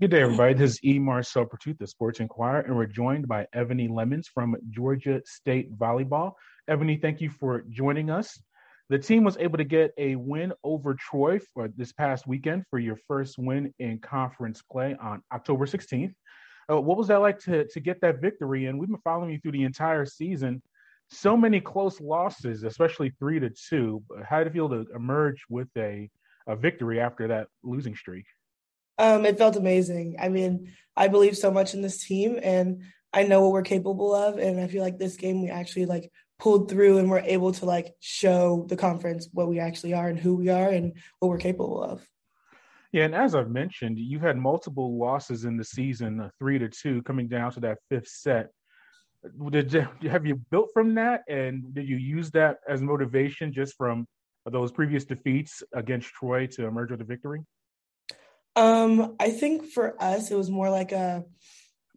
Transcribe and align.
Good 0.00 0.10
day, 0.10 0.22
everybody. 0.22 0.54
This 0.54 0.72
is 0.72 0.84
E. 0.84 0.98
Marcel 0.98 1.44
Pourtout, 1.44 1.78
the 1.78 1.86
Sports 1.86 2.20
Inquirer, 2.20 2.60
and 2.60 2.76
we're 2.76 2.86
joined 2.86 3.26
by 3.26 3.46
Evoni 3.54 3.90
Lemons 3.90 4.28
from 4.28 4.56
Georgia 4.70 5.20
State 5.24 5.76
Volleyball. 5.76 6.32
Evoni, 6.70 7.00
thank 7.00 7.20
you 7.20 7.30
for 7.30 7.64
joining 7.68 8.10
us. 8.10 8.40
The 8.90 8.98
team 8.98 9.24
was 9.24 9.36
able 9.38 9.58
to 9.58 9.64
get 9.64 9.92
a 9.98 10.16
win 10.16 10.52
over 10.64 10.94
Troy 10.94 11.40
for 11.52 11.68
this 11.76 11.92
past 11.92 12.26
weekend 12.26 12.64
for 12.70 12.78
your 12.78 12.96
first 13.08 13.36
win 13.38 13.74
in 13.78 13.98
conference 13.98 14.62
play 14.62 14.96
on 15.00 15.22
October 15.32 15.66
16th. 15.66 16.14
Uh, 16.70 16.80
what 16.80 16.96
was 16.96 17.08
that 17.08 17.20
like 17.20 17.38
to, 17.40 17.66
to 17.66 17.80
get 17.80 18.00
that 18.00 18.20
victory? 18.20 18.66
And 18.66 18.78
we've 18.78 18.88
been 18.88 18.98
following 19.04 19.30
you 19.30 19.40
through 19.40 19.52
the 19.52 19.64
entire 19.64 20.06
season. 20.06 20.62
So 21.10 21.36
many 21.36 21.60
close 21.60 22.00
losses, 22.00 22.62
especially 22.62 23.12
three 23.18 23.40
to 23.40 23.50
two. 23.50 24.02
How 24.24 24.38
did 24.38 24.48
it 24.48 24.52
feel 24.52 24.68
to 24.68 24.86
emerge 24.94 25.44
with 25.48 25.68
a, 25.76 26.08
a 26.46 26.56
victory 26.56 27.00
after 27.00 27.28
that 27.28 27.48
losing 27.62 27.96
streak? 27.96 28.24
Um, 28.98 29.24
it 29.24 29.38
felt 29.38 29.56
amazing. 29.56 30.16
I 30.20 30.28
mean, 30.28 30.72
I 30.96 31.08
believe 31.08 31.36
so 31.36 31.50
much 31.50 31.74
in 31.74 31.82
this 31.82 32.04
team 32.04 32.38
and 32.42 32.82
I 33.12 33.22
know 33.22 33.42
what 33.42 33.52
we're 33.52 33.62
capable 33.62 34.14
of. 34.14 34.38
And 34.38 34.60
I 34.60 34.66
feel 34.66 34.82
like 34.82 34.98
this 34.98 35.16
game 35.16 35.42
we 35.42 35.50
actually 35.50 35.86
like 35.86 36.10
pulled 36.38 36.70
through 36.70 36.98
and 36.98 37.10
we're 37.10 37.20
able 37.20 37.52
to 37.52 37.64
like 37.64 37.94
show 38.00 38.66
the 38.68 38.76
conference 38.76 39.28
what 39.32 39.48
we 39.48 39.58
actually 39.60 39.94
are 39.94 40.08
and 40.08 40.18
who 40.18 40.34
we 40.34 40.48
are 40.48 40.68
and 40.68 40.94
what 41.18 41.28
we're 41.28 41.38
capable 41.38 41.82
of. 41.82 42.06
Yeah, 42.92 43.04
and 43.04 43.14
as 43.14 43.34
I've 43.34 43.50
mentioned, 43.50 43.98
you've 43.98 44.22
had 44.22 44.38
multiple 44.38 44.98
losses 44.98 45.44
in 45.44 45.56
the 45.58 45.64
season, 45.64 46.30
three 46.38 46.58
to 46.58 46.68
two, 46.68 47.02
coming 47.02 47.28
down 47.28 47.52
to 47.52 47.60
that 47.60 47.78
fifth 47.90 48.08
set. 48.08 48.48
Did 49.50 49.72
you, 49.72 49.86
have 50.08 50.24
you 50.24 50.36
built 50.50 50.70
from 50.72 50.94
that, 50.94 51.22
and 51.28 51.74
did 51.74 51.86
you 51.86 51.96
use 51.96 52.30
that 52.30 52.58
as 52.66 52.80
motivation 52.80 53.52
just 53.52 53.74
from 53.76 54.06
those 54.46 54.72
previous 54.72 55.04
defeats 55.04 55.62
against 55.74 56.08
Troy 56.08 56.46
to 56.46 56.64
emerge 56.64 56.90
with 56.90 57.02
a 57.02 57.04
victory? 57.04 57.42
Um, 58.56 59.14
I 59.20 59.30
think 59.30 59.66
for 59.66 60.00
us, 60.02 60.30
it 60.30 60.36
was 60.36 60.50
more 60.50 60.70
like 60.70 60.92
a 60.92 61.24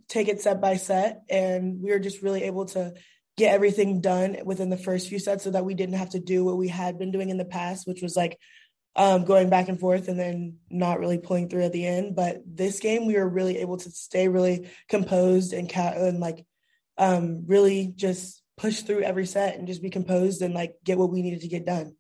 take 0.08 0.28
it 0.28 0.42
set 0.42 0.62
by 0.62 0.76
set, 0.76 1.22
and 1.30 1.82
we 1.82 1.92
were 1.92 2.00
just 2.00 2.22
really 2.22 2.44
able 2.44 2.66
to 2.66 2.94
get 3.38 3.54
everything 3.54 4.02
done 4.02 4.38
within 4.44 4.70
the 4.70 4.78
first 4.78 5.08
few 5.08 5.20
sets 5.20 5.44
so 5.44 5.52
that 5.52 5.66
we 5.66 5.74
didn't 5.74 5.96
have 5.96 6.10
to 6.12 6.20
do 6.20 6.44
what 6.44 6.58
we 6.58 6.68
had 6.68 7.00
been 7.00 7.12
doing 7.12 7.30
in 7.30 7.38
the 7.38 7.46
past, 7.46 7.88
which 7.88 8.02
was 8.02 8.16
like 8.16 8.38
um, 8.96 9.24
going 9.24 9.50
back 9.50 9.70
and 9.70 9.80
forth 9.80 10.08
and 10.10 10.20
then 10.20 10.58
not 10.70 11.00
really 11.00 11.18
pulling 11.18 11.50
through 11.50 11.64
at 11.64 11.72
the 11.72 11.88
end. 11.88 12.16
But 12.16 12.42
this 12.46 12.80
game, 12.80 13.06
we 13.06 13.16
were 13.16 13.28
really 13.28 13.60
able 13.60 13.78
to 13.78 13.90
stay 13.90 14.28
really 14.28 14.70
composed 14.90 15.54
and, 15.54 15.72
ca- 15.72 15.94
and 15.96 16.20
like 16.20 16.46
um, 16.98 17.46
really 17.48 17.94
just 17.96 18.44
push 18.58 18.82
through 18.82 19.02
every 19.02 19.26
set 19.26 19.58
and 19.58 19.68
just 19.68 19.82
be 19.82 19.90
composed 19.90 20.42
and 20.42 20.54
like 20.54 20.76
get 20.84 20.98
what 20.98 21.10
we 21.10 21.22
needed 21.22 21.42
to 21.42 21.48
get 21.48 21.66
done. 21.66 21.96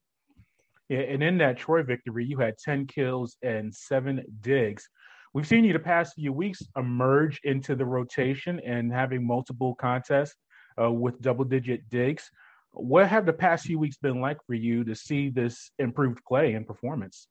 And 0.92 1.24
in 1.24 1.38
that 1.38 1.58
Troy 1.58 1.84
victory, 1.84 2.26
you 2.26 2.38
had 2.38 2.58
10 2.58 2.86
kills 2.88 3.38
and 3.42 3.74
seven 3.74 4.24
digs. 4.42 4.90
We've 5.34 5.48
seen 5.48 5.64
you 5.64 5.72
the 5.72 5.80
past 5.80 6.16
few 6.16 6.34
weeks 6.34 6.62
emerge 6.76 7.40
into 7.46 7.76
the 7.76 7.86
rotation 7.86 8.60
and 8.60 8.92
having 8.92 9.26
multiple 9.26 9.74
contests 9.76 10.36
uh, 10.82 10.92
with 10.92 11.22
double 11.22 11.46
digit 11.46 11.90
digs. 11.90 12.30
What 12.74 13.08
have 13.08 13.26
the 13.26 13.32
past 13.32 13.66
few 13.66 13.80
weeks 13.80 13.96
been 13.98 14.20
like 14.20 14.38
for 14.46 14.54
you 14.54 14.84
to 14.84 14.94
see 14.94 15.30
this 15.30 15.72
improved 15.80 16.20
play 16.28 16.54
and 16.54 16.68
performance? 16.68 17.28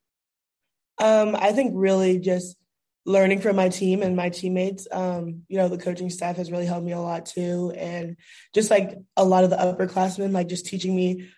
Um, 0.99 1.37
I 1.37 1.53
think 1.53 1.73
really 1.75 2.19
just 2.19 2.57
learning 3.05 3.41
from 3.41 3.57
my 3.57 3.69
team 3.69 4.03
and 4.03 4.17
my 4.17 4.31
teammates. 4.31 4.87
Um, 4.91 5.43
you 5.49 5.59
know, 5.59 5.69
the 5.69 5.79
coaching 5.79 6.09
staff 6.09 6.37
has 6.37 6.51
really 6.51 6.67
helped 6.67 6.87
me 6.87 6.93
a 6.93 7.01
lot 7.01 7.27
too. 7.27 7.73
And 7.77 8.17
just 8.55 8.71
like 8.71 8.97
a 9.17 9.25
lot 9.25 9.45
of 9.45 9.51
the 9.51 9.57
upperclassmen, 9.57 10.33
like 10.33 10.49
just 10.49 10.67
teaching 10.67 10.97
me 10.97 11.29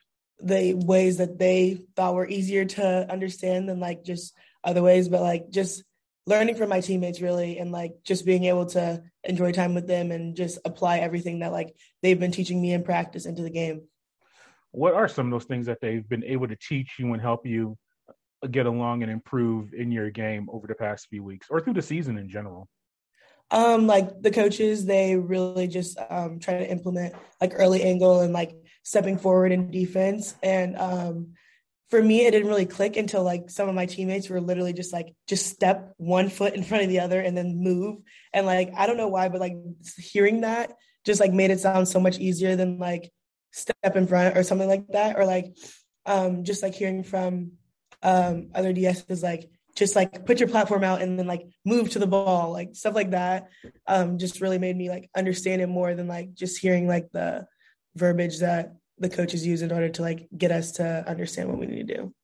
the 0.43 0.75
ways 0.75 1.19
that 1.19 1.39
they 1.39 1.79
thought 1.97 2.15
were 2.15 2.29
easier 2.29 2.65
to 2.65 3.11
understand 3.11 3.69
than 3.69 3.81
like 3.81 4.05
just 4.05 4.35
other 4.65 4.83
ways, 4.83 5.09
but 5.09 5.21
like 5.21 5.51
just 5.51 5.85
learning 6.27 6.55
from 6.55 6.69
my 6.69 6.81
teammates 6.81 7.21
really 7.21 7.59
and 7.59 7.73
like 7.73 7.95
just 8.05 8.25
being 8.25 8.45
able 8.45 8.67
to 8.67 9.03
enjoy 9.25 9.53
time 9.53 9.75
with 9.75 9.87
them 9.87 10.11
and 10.13 10.37
just 10.37 10.59
apply 10.65 10.99
everything 10.99 11.41
that 11.41 11.53
like 11.53 11.75
they've 12.03 12.21
been 12.21 12.31
teaching 12.31 12.61
me 12.61 12.73
in 12.73 12.85
practice 12.85 13.27
into 13.27 13.43
the 13.43 13.51
game. 13.51 13.83
What 14.71 14.95
are 14.95 15.09
some 15.09 15.27
of 15.27 15.33
those 15.33 15.47
things 15.47 15.67
that 15.67 15.81
they've 15.81 16.09
been 16.09 16.25
able 16.25 16.49
to 16.49 16.57
teach 16.57 16.99
you 16.99 17.13
and 17.13 17.21
help 17.21 17.47
you 17.47 17.77
get 18.51 18.67
along 18.67 19.03
and 19.03 19.13
improve 19.13 19.75
in 19.75 19.93
your 19.93 20.11
game 20.11 20.49
over 20.51 20.67
the 20.67 20.75
past 20.75 21.09
few 21.09 21.23
weeks 21.23 21.49
or 21.51 21.61
through 21.61 21.75
the 21.75 21.83
season 21.83 22.19
in 22.19 22.29
general? 22.29 22.69
Um 23.51 23.87
like 23.87 24.23
the 24.23 24.31
coaches 24.31 24.87
they 24.87 25.17
really 25.17 25.69
just 25.69 25.99
um 26.09 26.39
try 26.39 26.59
to 26.59 26.71
implement 26.71 27.15
like 27.41 27.53
early 27.55 27.83
angle 27.83 28.21
and 28.21 28.33
like 28.33 28.55
stepping 28.83 29.19
forward 29.19 29.53
in 29.53 29.71
defense 29.71 30.35
and 30.43 30.77
um 30.77 31.29
for 31.93 32.03
me, 32.03 32.25
it 32.25 32.31
didn't 32.31 32.49
really 32.49 32.65
click 32.65 32.97
until 32.97 33.23
like 33.23 33.51
some 33.51 33.69
of 33.69 33.75
my 33.75 33.85
teammates 33.85 34.31
were 34.31 34.41
literally 34.41 34.73
just 34.73 34.95
like, 34.95 35.15
just 35.29 35.51
step 35.51 35.93
one 35.99 36.31
foot 36.31 36.55
in 36.55 36.63
front 36.63 36.83
of 36.83 36.89
the 36.89 37.01
other 37.01 37.21
and 37.21 37.37
then 37.37 37.63
move. 37.63 37.99
And 38.33 38.47
like, 38.47 38.73
I 38.75 38.87
don't 38.87 38.97
know 38.97 39.09
why, 39.09 39.29
but 39.29 39.43
like 39.43 39.59
hearing 39.99 40.41
that 40.41 40.73
just 41.05 41.21
like 41.21 41.35
made 41.35 41.51
it 41.51 41.61
sound 41.61 41.87
so 41.87 42.01
much 42.01 42.19
easier 42.19 42.57
than 42.57 42.79
like 42.79 43.13
step 43.51 43.95
in 43.95 44.07
front 44.07 44.39
or 44.39 44.43
something 44.43 44.71
like 44.71 44.89
that. 44.89 45.19
Or 45.19 45.27
like, 45.27 45.55
um, 46.07 46.45
just 46.45 46.63
like 46.63 46.75
hearing 46.75 47.03
from 47.03 47.53
um, 48.03 48.49
other 48.55 48.73
DSs, 48.73 49.23
like, 49.23 49.51
just 49.77 49.95
like 49.95 50.25
put 50.25 50.41
your 50.41 50.49
platform 50.49 50.85
out 50.85 51.03
and 51.03 51.19
then 51.19 51.27
like 51.27 51.47
move 51.67 51.91
to 51.91 51.99
the 51.99 52.07
ball, 52.07 52.53
like 52.53 52.75
stuff 52.75 52.95
like 52.95 53.11
that. 53.11 53.51
Um, 53.87 54.17
just 54.17 54.41
really 54.41 54.59
made 54.59 54.79
me 54.79 54.89
like 54.89 55.11
understand 55.15 55.61
it 55.61 55.67
more 55.67 55.95
than 55.95 56.09
like 56.09 56.33
just 56.33 56.59
hearing 56.59 56.89
like 56.89 57.13
the 57.13 57.47
verbiage 57.97 58.39
that 58.41 58.75
the 58.99 59.09
coaches 59.09 59.47
use 59.47 59.63
in 59.63 59.73
order 59.73 59.89
to 59.89 60.03
like 60.03 60.29
get 60.37 60.51
us 60.51 60.73
to 60.73 61.05
understand 61.09 61.49
what 61.49 61.59
we 61.59 61.67
need 61.67 61.89
to 61.89 61.95
do. 61.95 62.15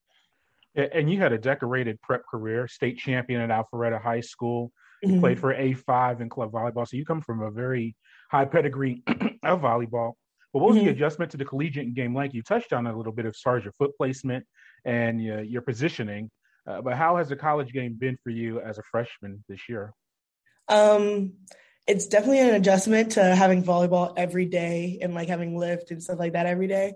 And 0.92 1.10
you 1.10 1.18
had 1.18 1.32
a 1.32 1.38
decorated 1.38 2.00
prep 2.02 2.22
career, 2.30 2.68
state 2.68 2.98
champion 2.98 3.40
at 3.40 3.50
Alpharetta 3.50 4.00
High 4.00 4.20
School. 4.20 4.70
You 5.02 5.10
mm-hmm. 5.10 5.20
played 5.20 5.40
for 5.40 5.54
A5 5.54 6.20
in 6.20 6.28
club 6.28 6.52
volleyball. 6.52 6.86
So 6.86 6.96
you 6.96 7.04
come 7.04 7.20
from 7.20 7.42
a 7.42 7.50
very 7.50 7.96
high 8.30 8.44
pedigree 8.44 9.02
of 9.42 9.60
volleyball. 9.60 10.12
But 10.52 10.60
what 10.60 10.68
was 10.68 10.76
mm-hmm. 10.76 10.86
the 10.86 10.92
adjustment 10.92 11.30
to 11.32 11.36
the 11.36 11.44
collegiate 11.44 11.94
game 11.94 12.14
like? 12.14 12.32
You 12.32 12.42
touched 12.42 12.72
on 12.72 12.86
a 12.86 12.96
little 12.96 13.12
bit 13.12 13.26
of 13.26 13.36
as 13.36 13.64
your 13.64 13.72
foot 13.72 13.96
placement 13.96 14.46
and 14.84 15.20
uh, 15.20 15.40
your 15.40 15.62
positioning. 15.62 16.30
Uh, 16.66 16.80
but 16.80 16.94
how 16.94 17.16
has 17.16 17.28
the 17.28 17.36
college 17.36 17.72
game 17.72 17.94
been 17.98 18.16
for 18.22 18.30
you 18.30 18.60
as 18.60 18.78
a 18.78 18.82
freshman 18.82 19.42
this 19.48 19.68
year? 19.68 19.92
Um, 20.68 21.32
it's 21.88 22.06
definitely 22.06 22.40
an 22.40 22.54
adjustment 22.54 23.12
to 23.12 23.34
having 23.34 23.64
volleyball 23.64 24.12
every 24.16 24.44
day 24.44 24.98
and 25.00 25.14
like 25.14 25.28
having 25.28 25.56
lift 25.56 25.90
and 25.90 26.02
stuff 26.02 26.18
like 26.18 26.34
that 26.34 26.44
every 26.44 26.68
day. 26.68 26.92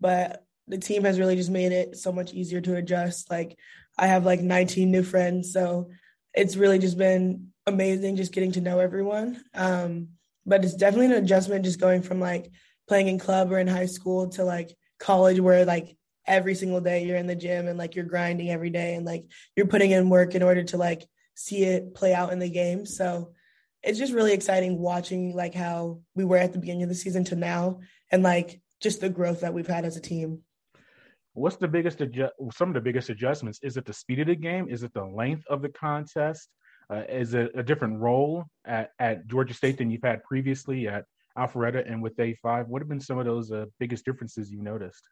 But 0.00 0.44
the 0.68 0.76
team 0.76 1.04
has 1.04 1.18
really 1.18 1.34
just 1.34 1.50
made 1.50 1.72
it 1.72 1.96
so 1.96 2.12
much 2.12 2.34
easier 2.34 2.60
to 2.60 2.76
adjust. 2.76 3.30
Like 3.30 3.58
I 3.98 4.06
have 4.06 4.26
like 4.26 4.40
19 4.40 4.90
new 4.90 5.02
friends, 5.02 5.50
so 5.52 5.90
it's 6.34 6.56
really 6.56 6.78
just 6.78 6.98
been 6.98 7.48
amazing 7.66 8.16
just 8.16 8.34
getting 8.34 8.52
to 8.52 8.60
know 8.60 8.80
everyone. 8.80 9.42
Um, 9.54 10.08
but 10.44 10.62
it's 10.62 10.74
definitely 10.74 11.06
an 11.06 11.24
adjustment 11.24 11.64
just 11.64 11.80
going 11.80 12.02
from 12.02 12.20
like 12.20 12.50
playing 12.86 13.08
in 13.08 13.18
club 13.18 13.50
or 13.50 13.58
in 13.58 13.66
high 13.66 13.86
school 13.86 14.28
to 14.30 14.44
like 14.44 14.76
college 14.98 15.40
where 15.40 15.64
like 15.64 15.96
every 16.26 16.54
single 16.54 16.80
day 16.80 17.06
you're 17.06 17.16
in 17.16 17.26
the 17.26 17.34
gym 17.34 17.66
and 17.66 17.78
like 17.78 17.94
you're 17.94 18.04
grinding 18.04 18.50
every 18.50 18.68
day 18.68 18.94
and 18.94 19.06
like 19.06 19.24
you're 19.56 19.66
putting 19.66 19.90
in 19.90 20.10
work 20.10 20.34
in 20.34 20.42
order 20.42 20.62
to 20.64 20.76
like 20.76 21.06
see 21.34 21.64
it 21.64 21.94
play 21.94 22.12
out 22.12 22.32
in 22.32 22.38
the 22.38 22.50
game. 22.50 22.84
So 22.84 23.32
it's 23.84 23.98
just 23.98 24.12
really 24.12 24.32
exciting 24.32 24.78
watching 24.78 25.34
like 25.34 25.54
how 25.54 26.00
we 26.14 26.24
were 26.24 26.38
at 26.38 26.52
the 26.52 26.58
beginning 26.58 26.82
of 26.82 26.88
the 26.88 26.94
season 26.94 27.24
to 27.24 27.36
now 27.36 27.80
and 28.10 28.22
like 28.22 28.60
just 28.80 29.00
the 29.00 29.10
growth 29.10 29.40
that 29.40 29.54
we've 29.54 29.66
had 29.66 29.84
as 29.84 29.96
a 29.96 30.00
team. 30.00 30.40
What's 31.34 31.56
the 31.56 31.68
biggest 31.68 32.00
adjust? 32.00 32.32
Some 32.52 32.68
of 32.68 32.74
the 32.74 32.80
biggest 32.80 33.10
adjustments 33.10 33.58
is 33.62 33.76
it 33.76 33.84
the 33.84 33.92
speed 33.92 34.20
of 34.20 34.28
the 34.28 34.36
game? 34.36 34.68
Is 34.68 34.82
it 34.82 34.94
the 34.94 35.04
length 35.04 35.44
of 35.48 35.62
the 35.62 35.68
contest? 35.68 36.48
Uh, 36.90 37.02
is 37.08 37.34
it 37.34 37.50
a 37.54 37.62
different 37.62 37.98
role 37.98 38.44
at, 38.64 38.90
at 38.98 39.26
Georgia 39.26 39.54
State 39.54 39.78
than 39.78 39.90
you've 39.90 40.04
had 40.04 40.22
previously 40.22 40.86
at 40.86 41.04
Alpharetta 41.36 41.90
and 41.90 42.02
with 42.02 42.16
A5? 42.16 42.68
What 42.68 42.82
have 42.82 42.88
been 42.88 43.00
some 43.00 43.18
of 43.18 43.26
those 43.26 43.50
uh, 43.50 43.66
biggest 43.80 44.04
differences 44.04 44.50
you 44.50 44.62
noticed? 44.62 45.08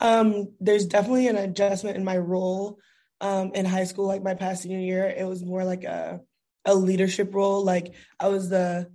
Um, 0.00 0.52
there's 0.60 0.86
definitely 0.86 1.28
an 1.28 1.36
adjustment 1.36 1.96
in 1.96 2.04
my 2.04 2.18
role 2.18 2.78
um, 3.20 3.52
in 3.54 3.64
high 3.64 3.84
school. 3.84 4.06
Like 4.06 4.22
my 4.22 4.34
past 4.34 4.62
senior 4.62 4.78
year, 4.78 5.04
it 5.04 5.26
was 5.26 5.44
more 5.44 5.64
like 5.64 5.84
a 5.84 6.20
a 6.64 6.74
leadership 6.74 7.34
role. 7.34 7.64
Like 7.64 7.94
I 8.18 8.28
was 8.28 8.48
the 8.48 8.90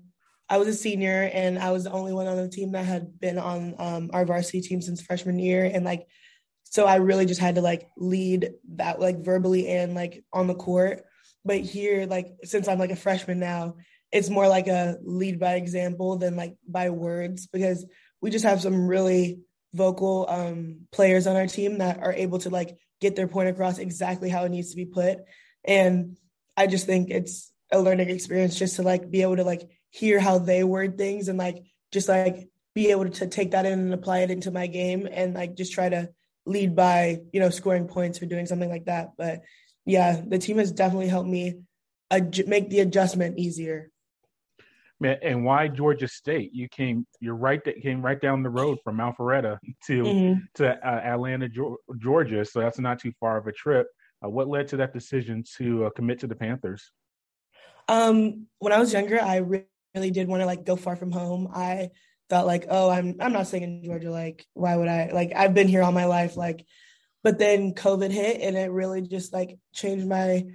I 0.49 0.57
was 0.57 0.67
a 0.67 0.73
senior 0.73 1.29
and 1.31 1.59
I 1.59 1.71
was 1.71 1.83
the 1.83 1.91
only 1.91 2.11
one 2.11 2.27
on 2.27 2.37
the 2.37 2.49
team 2.49 2.71
that 2.71 2.85
had 2.85 3.19
been 3.19 3.37
on 3.37 3.75
um, 3.77 4.09
our 4.13 4.25
varsity 4.25 4.61
team 4.61 4.81
since 4.81 5.01
freshman 5.01 5.37
year. 5.37 5.69
And 5.71 5.85
like, 5.85 6.07
so 6.63 6.85
I 6.85 6.95
really 6.95 7.27
just 7.27 7.39
had 7.39 7.55
to 7.55 7.61
like 7.61 7.87
lead 7.97 8.53
that 8.75 8.99
like 8.99 9.23
verbally 9.23 9.67
and 9.67 9.93
like 9.93 10.23
on 10.33 10.47
the 10.47 10.55
court. 10.55 11.03
But 11.45 11.59
here, 11.59 12.07
like, 12.07 12.35
since 12.43 12.67
I'm 12.67 12.79
like 12.79 12.89
a 12.89 12.95
freshman 12.95 13.39
now, 13.39 13.75
it's 14.11 14.29
more 14.29 14.47
like 14.47 14.67
a 14.67 14.97
lead 15.03 15.39
by 15.39 15.53
example 15.53 16.17
than 16.17 16.35
like 16.35 16.55
by 16.67 16.89
words 16.89 17.45
because 17.45 17.85
we 18.19 18.31
just 18.31 18.45
have 18.45 18.59
some 18.59 18.87
really 18.87 19.41
vocal 19.75 20.25
um, 20.27 20.87
players 20.91 21.27
on 21.27 21.35
our 21.35 21.47
team 21.47 21.77
that 21.77 21.99
are 21.99 22.13
able 22.13 22.39
to 22.39 22.49
like 22.49 22.75
get 23.01 23.15
their 23.15 23.27
point 23.27 23.49
across 23.49 23.77
exactly 23.77 24.29
how 24.29 24.45
it 24.45 24.49
needs 24.49 24.71
to 24.71 24.75
be 24.75 24.85
put. 24.85 25.19
And 25.63 26.17
I 26.57 26.65
just 26.65 26.87
think 26.87 27.11
it's 27.11 27.51
a 27.71 27.79
learning 27.79 28.09
experience 28.09 28.57
just 28.57 28.77
to 28.77 28.81
like 28.81 29.09
be 29.09 29.21
able 29.21 29.35
to 29.35 29.43
like 29.43 29.69
hear 29.89 30.19
how 30.19 30.39
they 30.39 30.63
word 30.63 30.97
things 30.97 31.27
and 31.27 31.37
like 31.37 31.63
just 31.91 32.09
like 32.09 32.49
be 32.75 32.91
able 32.91 33.09
to 33.09 33.27
take 33.27 33.51
that 33.51 33.65
in 33.65 33.79
and 33.79 33.93
apply 33.93 34.19
it 34.19 34.31
into 34.31 34.51
my 34.51 34.67
game 34.67 35.07
and 35.11 35.33
like 35.33 35.55
just 35.55 35.73
try 35.73 35.89
to 35.89 36.09
lead 36.45 36.75
by 36.75 37.19
you 37.31 37.39
know 37.39 37.49
scoring 37.49 37.87
points 37.87 38.21
or 38.21 38.25
doing 38.25 38.45
something 38.45 38.69
like 38.69 38.85
that 38.85 39.11
but 39.17 39.41
yeah, 39.89 40.21
the 40.25 40.37
team 40.37 40.59
has 40.59 40.71
definitely 40.71 41.07
helped 41.07 41.29
me 41.29 41.61
ad- 42.11 42.47
make 42.47 42.69
the 42.69 42.81
adjustment 42.81 43.39
easier. 43.39 43.89
Man, 44.99 45.17
and 45.23 45.43
why 45.45 45.67
Georgia 45.67 46.07
State? 46.07 46.53
You 46.53 46.67
came, 46.67 47.07
you're 47.19 47.35
right. 47.35 47.63
That 47.63 47.81
came 47.81 48.01
right 48.01 48.19
down 48.19 48.43
the 48.43 48.49
road 48.49 48.77
from 48.83 48.97
Alpharetta 48.97 49.57
to 49.87 50.03
mm-hmm. 50.03 50.39
to 50.55 50.87
uh, 50.87 51.01
Atlanta, 51.01 51.49
Georgia. 51.97 52.45
So 52.45 52.59
that's 52.59 52.79
not 52.79 52.99
too 52.99 53.13
far 53.19 53.37
of 53.37 53.47
a 53.47 53.51
trip. 53.51 53.87
Uh, 54.23 54.29
what 54.29 54.47
led 54.47 54.67
to 54.67 54.77
that 54.77 54.93
decision 54.93 55.43
to 55.57 55.85
uh, 55.85 55.89
commit 55.91 56.19
to 56.19 56.27
the 56.27 56.35
Panthers? 56.35 56.91
Um, 57.89 58.45
when 58.59 58.71
I 58.71 58.79
was 58.79 58.93
younger, 58.93 59.19
I 59.19 59.37
really 59.37 60.11
did 60.11 60.27
want 60.27 60.41
to 60.41 60.45
like 60.45 60.63
go 60.63 60.75
far 60.75 60.95
from 60.95 61.11
home. 61.11 61.49
I 61.53 61.89
felt 62.29 62.45
like, 62.45 62.67
oh, 62.69 62.89
I'm 62.89 63.15
I'm 63.19 63.33
not 63.33 63.47
staying 63.47 63.63
in 63.63 63.83
Georgia. 63.83 64.11
Like, 64.11 64.45
why 64.53 64.75
would 64.75 64.87
I? 64.87 65.09
Like, 65.11 65.33
I've 65.35 65.55
been 65.55 65.67
here 65.67 65.81
all 65.81 65.91
my 65.91 66.05
life. 66.05 66.37
Like, 66.37 66.65
but 67.23 67.39
then 67.39 67.73
COVID 67.73 68.11
hit, 68.11 68.41
and 68.41 68.55
it 68.55 68.71
really 68.71 69.01
just 69.01 69.33
like 69.33 69.57
changed 69.73 70.07
my 70.07 70.45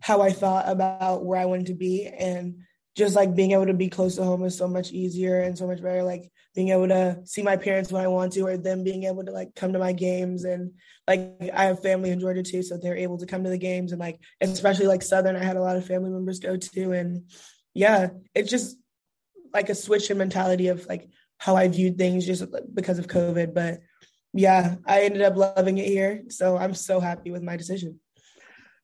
how 0.00 0.22
I 0.22 0.32
thought 0.32 0.68
about 0.68 1.24
where 1.24 1.38
I 1.38 1.44
wanted 1.44 1.66
to 1.66 1.74
be, 1.74 2.06
and 2.06 2.62
just 2.98 3.14
like 3.14 3.36
being 3.36 3.52
able 3.52 3.66
to 3.66 3.74
be 3.74 3.88
close 3.88 4.16
to 4.16 4.24
home 4.24 4.44
is 4.44 4.58
so 4.58 4.66
much 4.66 4.90
easier 4.90 5.40
and 5.42 5.56
so 5.56 5.68
much 5.68 5.80
better. 5.80 6.02
Like 6.02 6.32
being 6.56 6.70
able 6.70 6.88
to 6.88 7.20
see 7.24 7.42
my 7.44 7.56
parents 7.56 7.92
when 7.92 8.02
I 8.02 8.08
want 8.08 8.32
to, 8.32 8.40
or 8.40 8.56
them 8.56 8.82
being 8.82 9.04
able 9.04 9.24
to 9.24 9.30
like 9.30 9.54
come 9.54 9.72
to 9.72 9.78
my 9.78 9.92
games. 9.92 10.42
And 10.42 10.72
like 11.06 11.32
I 11.54 11.66
have 11.66 11.80
family 11.80 12.10
in 12.10 12.18
Georgia 12.18 12.42
too, 12.42 12.64
so 12.64 12.76
they're 12.76 12.96
able 12.96 13.16
to 13.18 13.26
come 13.26 13.44
to 13.44 13.50
the 13.50 13.56
games. 13.56 13.92
And 13.92 14.00
like 14.00 14.18
especially 14.40 14.88
like 14.88 15.02
Southern, 15.02 15.36
I 15.36 15.44
had 15.44 15.56
a 15.56 15.62
lot 15.62 15.76
of 15.76 15.86
family 15.86 16.10
members 16.10 16.40
go 16.40 16.56
to. 16.56 16.92
And 16.92 17.30
yeah, 17.72 18.08
it's 18.34 18.50
just 18.50 18.76
like 19.54 19.68
a 19.68 19.76
switch 19.76 20.10
in 20.10 20.18
mentality 20.18 20.66
of 20.66 20.84
like 20.86 21.08
how 21.38 21.54
I 21.54 21.68
viewed 21.68 21.98
things 21.98 22.26
just 22.26 22.44
because 22.74 22.98
of 22.98 23.06
COVID. 23.06 23.54
But 23.54 23.78
yeah, 24.34 24.74
I 24.84 25.02
ended 25.02 25.22
up 25.22 25.36
loving 25.36 25.78
it 25.78 25.86
here. 25.86 26.24
So 26.30 26.58
I'm 26.58 26.74
so 26.74 26.98
happy 26.98 27.30
with 27.30 27.44
my 27.44 27.56
decision. 27.56 28.00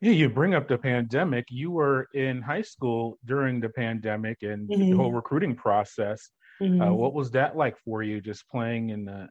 Yeah, 0.01 0.13
you 0.13 0.29
bring 0.29 0.55
up 0.55 0.69
the 0.69 0.79
pandemic. 0.79 1.47
You 1.51 1.71
were 1.71 2.09
in 2.15 2.43
high 2.43 2.63
school 2.63 3.19
during 3.25 3.61
the 3.61 3.69
pandemic 3.69 4.43
and 4.43 4.69
mm-hmm. 4.69 4.91
the 4.91 4.97
whole 4.97 5.13
recruiting 5.13 5.55
process. 5.55 6.31
Uh, 6.61 6.65
mm-hmm. 6.65 6.83
Uh, 6.83 6.93
what 6.93 7.15
was 7.15 7.31
that 7.33 7.57
like 7.57 7.77
for 7.85 8.03
you, 8.03 8.21
just 8.21 8.49
playing 8.49 8.91
and 8.91 9.09
uh, 9.09 9.27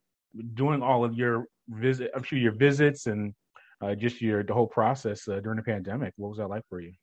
doing 0.53 0.81
all 0.81 1.05
of 1.05 1.13
your 1.15 1.45
visit? 1.69 2.11
I'm 2.15 2.23
sure 2.23 2.39
your 2.39 2.53
visits 2.53 3.05
and 3.05 3.33
uh, 3.81 3.95
just 3.95 4.21
your 4.21 4.43
the 4.43 4.53
whole 4.53 4.67
process 4.67 5.27
uh, 5.27 5.39
during 5.39 5.57
the 5.57 5.63
pandemic. 5.63 6.13
What 6.17 6.29
was 6.29 6.37
that 6.37 6.47
like 6.49 6.63
for 6.69 6.79
you? 6.79 6.93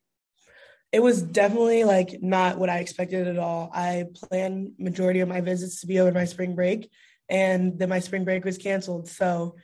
It 0.92 1.02
was 1.02 1.22
definitely 1.22 1.84
like 1.84 2.18
not 2.20 2.58
what 2.58 2.68
I 2.68 2.78
expected 2.78 3.28
at 3.28 3.38
all. 3.38 3.70
I 3.72 4.06
planned 4.14 4.72
majority 4.78 5.20
of 5.20 5.28
my 5.28 5.40
visits 5.40 5.80
to 5.80 5.86
be 5.86 6.00
over 6.00 6.10
my 6.10 6.24
spring 6.24 6.54
break, 6.54 6.90
and 7.28 7.78
then 7.78 7.88
my 7.88 8.00
spring 8.00 8.24
break 8.24 8.44
was 8.44 8.58
canceled. 8.58 9.08
So 9.08 9.56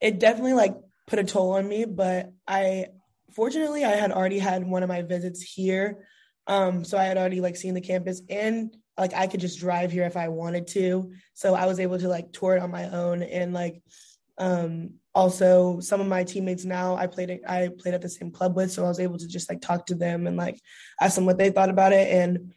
it 0.00 0.18
definitely 0.18 0.54
like 0.54 0.74
put 1.06 1.20
a 1.20 1.24
toll 1.24 1.52
on 1.52 1.68
me. 1.68 1.84
But 1.84 2.32
I 2.48 2.86
fortunately, 3.34 3.84
I 3.84 3.90
had 3.90 4.12
already 4.12 4.38
had 4.38 4.66
one 4.66 4.82
of 4.82 4.88
my 4.88 5.02
visits 5.02 5.42
here. 5.42 6.06
Um, 6.46 6.84
so 6.84 6.98
I 6.98 7.04
had 7.04 7.16
already 7.16 7.40
like 7.40 7.56
seen 7.56 7.74
the 7.74 7.80
campus 7.80 8.22
and 8.28 8.74
like 8.98 9.14
I 9.14 9.26
could 9.26 9.40
just 9.40 9.60
drive 9.60 9.92
here 9.92 10.04
if 10.04 10.16
I 10.16 10.28
wanted 10.28 10.66
to. 10.68 11.12
So 11.32 11.54
I 11.54 11.66
was 11.66 11.80
able 11.80 11.98
to 11.98 12.08
like 12.08 12.32
tour 12.32 12.56
it 12.56 12.62
on 12.62 12.70
my 12.70 12.88
own 12.90 13.22
and 13.22 13.52
like 13.52 13.82
um 14.38 14.94
also 15.14 15.80
some 15.80 16.00
of 16.00 16.06
my 16.06 16.24
teammates 16.24 16.64
now 16.64 16.96
I 16.96 17.06
played 17.06 17.40
I 17.46 17.68
played 17.78 17.94
at 17.94 18.02
the 18.02 18.08
same 18.08 18.30
club 18.30 18.56
with, 18.56 18.72
so 18.72 18.84
I 18.84 18.88
was 18.88 19.00
able 19.00 19.18
to 19.18 19.28
just 19.28 19.48
like 19.48 19.60
talk 19.60 19.86
to 19.86 19.94
them 19.94 20.26
and 20.26 20.36
like 20.36 20.58
ask 21.00 21.14
them 21.14 21.26
what 21.26 21.38
they 21.38 21.50
thought 21.50 21.70
about 21.70 21.92
it. 21.92 22.08
And 22.08 22.52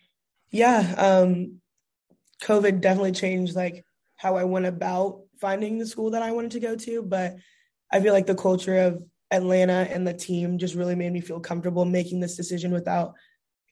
yeah, 0.51 0.95
um 0.97 1.61
COVID 2.43 2.81
definitely 2.81 3.13
changed 3.13 3.55
like 3.55 3.83
how 4.17 4.35
I 4.35 4.43
went 4.43 4.65
about 4.65 5.21
finding 5.39 5.77
the 5.77 5.85
school 5.85 6.11
that 6.11 6.23
I 6.23 6.31
wanted 6.31 6.51
to 6.51 6.59
go 6.59 6.75
to. 6.75 7.03
But 7.03 7.35
I 7.91 8.01
feel 8.01 8.13
like 8.13 8.25
the 8.25 8.35
culture 8.35 8.79
of 8.79 9.03
Atlanta 9.33 9.87
and 9.89 10.07
the 10.07 10.13
team 10.13 10.57
just 10.57 10.75
really 10.75 10.95
made 10.95 11.11
me 11.11 11.19
feel 11.19 11.39
comfortable 11.39 11.85
making 11.85 12.19
this 12.19 12.37
decision 12.37 12.71
without 12.71 13.13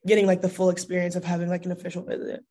getting 0.05 0.25
like 0.25 0.41
the 0.41 0.49
full 0.49 0.69
experience 0.69 1.15
of 1.15 1.23
having 1.23 1.49
like 1.49 1.65
an 1.65 1.71
official 1.71 2.03
visit. 2.03 2.41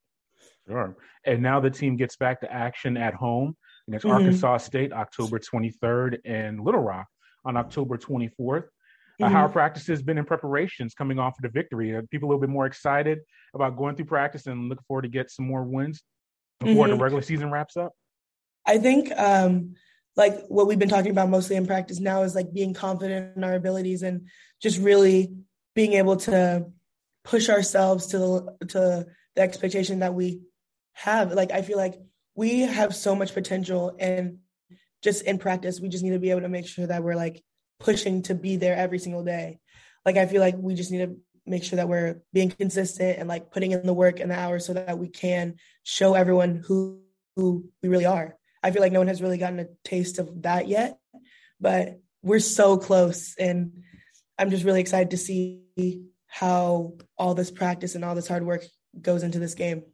Sure. 0.69 0.97
And 1.27 1.43
now 1.43 1.59
the 1.59 1.71
team 1.71 1.97
gets 1.97 2.17
back 2.17 2.41
to 2.43 2.53
action 2.53 2.97
at 2.97 3.15
home 3.15 3.57
against 3.89 4.07
mm-hmm. 4.07 4.15
Arkansas 4.15 4.59
State 4.59 4.93
October 4.93 5.41
23rd 5.41 6.19
and 6.25 6.61
Little 6.61 6.83
Rock 6.83 7.07
on 7.45 7.57
October 7.57 7.99
24th. 7.99 8.31
Mm-hmm. 8.39 9.25
Uh, 9.25 9.29
how 9.29 9.45
mm-hmm. 9.45 9.53
practice 9.53 9.87
has 9.89 10.01
been 10.01 10.17
in 10.17 10.25
preparations 10.25 10.95
coming 10.95 11.19
off 11.19 11.35
of 11.39 11.43
the 11.43 11.49
victory? 11.49 11.93
Are 11.93 12.03
people 12.03 12.29
a 12.29 12.31
little 12.31 12.41
bit 12.41 12.51
more 12.51 12.67
excited 12.67 13.19
about 13.55 13.77
going 13.77 13.97
through 13.97 14.07
practice 14.07 14.47
and 14.47 14.69
looking 14.69 14.85
forward 14.87 15.03
to 15.03 15.09
get 15.09 15.31
some 15.31 15.47
more 15.47 15.65
wins 15.65 16.03
before 16.61 16.87
mm-hmm. 16.87 16.97
the 16.97 17.03
regular 17.03 17.23
season 17.23 17.51
wraps 17.51 17.77
up? 17.77 17.93
I 18.67 18.79
think 18.79 19.11
um, 19.17 19.75
like 20.17 20.47
what 20.49 20.67
we've 20.67 20.79
been 20.79 20.89
talking 20.89 21.11
about 21.11 21.29
mostly 21.29 21.57
in 21.57 21.67
practice 21.67 22.01
now 22.01 22.23
is 22.23 22.35
like 22.35 22.53
being 22.53 22.75
confident 22.75 23.37
in 23.37 23.45
our 23.45 23.55
abilities 23.55 24.03
and 24.03 24.29
just 24.61 24.79
really 24.79 25.33
being 25.75 25.95
able 25.95 26.17
to 26.17 26.67
push 27.25 27.49
ourselves 27.49 28.09
to 28.09 28.19
the 28.19 28.67
to 28.67 29.07
the 29.37 29.43
expectation 29.43 30.01
that 30.01 30.15
we 30.15 30.41
have. 30.93 31.33
Like 31.33 31.53
i 31.53 31.63
feel 31.63 31.77
like 31.77 31.95
we 32.35 32.61
have 32.61 32.95
so 32.95 33.15
much 33.15 33.35
potential 33.35 33.97
and 33.99 34.39
just 35.03 35.23
in 35.23 35.39
practice 35.39 35.81
we 35.81 35.89
just 35.89 36.05
need 36.05 36.11
to 36.11 36.19
be 36.19 36.31
able 36.31 36.43
to 36.43 36.49
make 36.49 36.67
sure 36.67 36.87
that 36.87 37.03
we're 37.03 37.15
like 37.15 37.43
pushing 37.79 38.23
to 38.23 38.35
be 38.35 38.57
there 38.57 38.77
every 38.77 38.99
single 38.99 39.25
day. 39.25 39.61
Like 40.05 40.17
i 40.17 40.27
feel 40.27 40.41
like 40.41 40.57
we 40.57 40.75
just 40.75 40.91
need 40.91 41.07
to 41.07 41.17
make 41.47 41.65
sure 41.65 41.77
that 41.77 41.89
we're 41.89 42.21
being 42.33 42.51
consistent 42.51 43.19
and 43.19 43.29
like 43.29 43.51
putting 43.51 43.73
in 43.73 43.87
the 43.87 43.95
work 43.95 44.21
and 44.21 44.31
the 44.31 44.39
hours 44.39 44.67
so 44.67 44.75
that 44.75 44.99
we 44.99 45.09
can 45.09 45.55
show 45.85 46.15
everyone 46.15 46.63
who 46.67 47.01
who 47.37 47.65
we 47.83 47.89
really 47.89 48.05
are 48.05 48.37
I 48.63 48.71
feel 48.71 48.83
like 48.83 48.93
no 48.93 49.01
one 49.01 49.09
has 49.09 49.23
really 49.23 49.39
gotten 49.39 49.61
a 49.61 49.67
taste 49.85 50.19
of 50.19 50.43
that 50.43 50.69
yet, 50.69 50.99
but 51.61 52.01
we're 52.23 52.41
so 52.41 52.77
close. 52.77 53.35
And 53.37 53.83
I'm 54.39 54.51
just 54.51 54.65
really 54.65 54.81
excited 54.81 55.11
to 55.11 55.17
see 55.17 55.63
how 56.27 56.95
all 57.17 57.35
this 57.35 57.51
practice 57.51 57.95
and 57.95 58.05
all 58.05 58.15
this 58.15 58.29
hard 58.29 58.45
work 58.45 58.65
goes 59.01 59.23
into 59.23 59.39
this 59.39 59.55
game. 59.55 59.85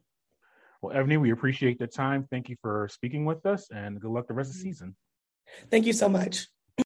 Well, 0.82 0.96
Evoni, 0.96 1.20
we 1.20 1.30
appreciate 1.30 1.78
the 1.78 1.86
time. 1.86 2.26
Thank 2.30 2.48
you 2.48 2.56
for 2.60 2.88
speaking 2.90 3.24
with 3.24 3.46
us 3.46 3.68
and 3.70 4.00
good 4.00 4.10
luck 4.10 4.28
the 4.28 4.34
rest 4.34 4.50
of 4.50 4.56
the 4.56 4.62
season. 4.62 4.96
Thank 5.70 5.86
you 5.86 5.92
so 5.92 6.08
much. 6.08 6.48